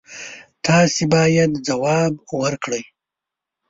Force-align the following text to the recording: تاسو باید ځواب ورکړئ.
تاسو 0.65 1.01
باید 1.13 1.51
ځواب 1.67 2.13
ورکړئ. 2.41 2.83